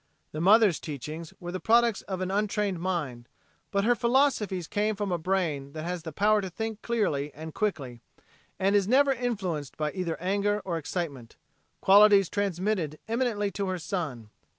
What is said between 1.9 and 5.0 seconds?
of an untrained mind, but her philosophies came